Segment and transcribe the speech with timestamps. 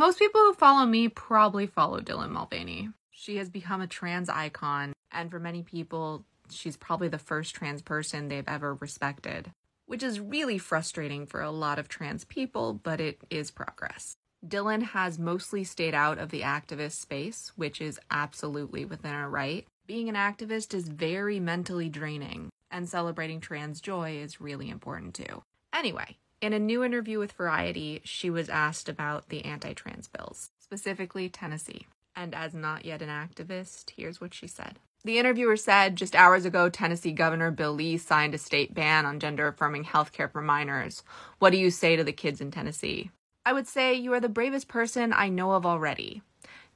[0.00, 2.88] Most people who follow me probably follow Dylan Mulvaney.
[3.10, 7.82] She has become a trans icon, and for many people, she's probably the first trans
[7.82, 9.52] person they've ever respected,
[9.84, 14.16] which is really frustrating for a lot of trans people, but it is progress.
[14.42, 19.66] Dylan has mostly stayed out of the activist space, which is absolutely within her right.
[19.86, 25.42] Being an activist is very mentally draining, and celebrating trans joy is really important too.
[25.74, 30.50] Anyway, in a new interview with Variety, she was asked about the anti trans bills,
[30.58, 31.86] specifically Tennessee.
[32.16, 34.78] And as not yet an activist, here's what she said.
[35.04, 39.20] The interviewer said just hours ago, Tennessee Governor Bill Lee signed a state ban on
[39.20, 41.02] gender affirming healthcare for minors.
[41.38, 43.10] What do you say to the kids in Tennessee?
[43.46, 46.22] I would say you are the bravest person I know of already.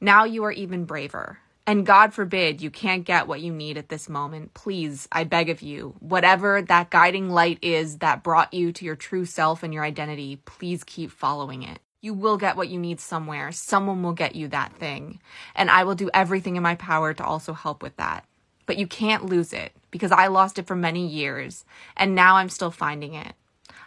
[0.00, 1.38] Now you are even braver.
[1.66, 4.52] And God forbid you can't get what you need at this moment.
[4.52, 8.96] Please, I beg of you, whatever that guiding light is that brought you to your
[8.96, 11.78] true self and your identity, please keep following it.
[12.02, 13.50] You will get what you need somewhere.
[13.50, 15.20] Someone will get you that thing.
[15.54, 18.26] And I will do everything in my power to also help with that.
[18.66, 21.64] But you can't lose it because I lost it for many years
[21.96, 23.32] and now I'm still finding it.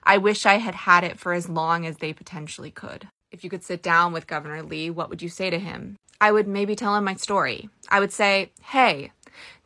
[0.03, 3.08] I wish I had had it for as long as they potentially could.
[3.30, 5.97] If you could sit down with Governor Lee, what would you say to him?
[6.22, 7.70] I would maybe tell him my story.
[7.89, 9.11] I would say, hey,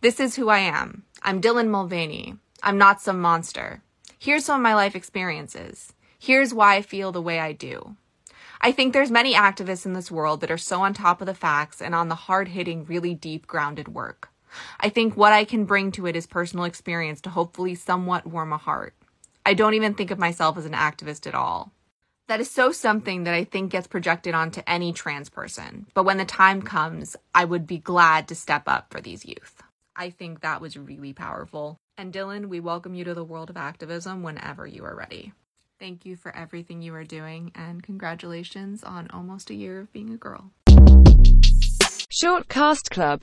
[0.01, 1.03] this is who I am.
[1.21, 2.37] I'm Dylan Mulvaney.
[2.63, 3.83] I'm not some monster.
[4.17, 5.93] Here's some of my life experiences.
[6.17, 7.95] Here's why I feel the way I do.
[8.61, 11.35] I think there's many activists in this world that are so on top of the
[11.35, 14.29] facts and on the hard-hitting, really deep grounded work.
[14.79, 18.53] I think what I can bring to it is personal experience to hopefully somewhat warm
[18.53, 18.95] a heart.
[19.45, 21.71] I don't even think of myself as an activist at all.
[22.31, 25.85] That is so something that I think gets projected onto any trans person.
[25.93, 29.61] But when the time comes, I would be glad to step up for these youth.
[29.97, 31.77] I think that was really powerful.
[31.97, 35.33] And Dylan, we welcome you to the world of activism whenever you are ready.
[35.77, 40.13] Thank you for everything you are doing, and congratulations on almost a year of being
[40.13, 40.51] a girl.
[42.09, 43.19] Short Cast Club